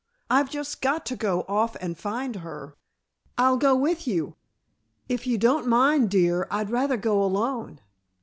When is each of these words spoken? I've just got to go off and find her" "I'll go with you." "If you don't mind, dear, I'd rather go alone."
I've 0.31 0.49
just 0.49 0.81
got 0.81 1.05
to 1.05 1.15
go 1.15 1.45
off 1.47 1.75
and 1.79 1.95
find 1.95 2.37
her" 2.37 2.75
"I'll 3.37 3.57
go 3.57 3.75
with 3.75 4.07
you." 4.07 4.35
"If 5.07 5.27
you 5.27 5.37
don't 5.37 5.67
mind, 5.67 6.09
dear, 6.09 6.47
I'd 6.49 6.71
rather 6.71 6.97
go 6.97 7.21
alone." 7.23 7.81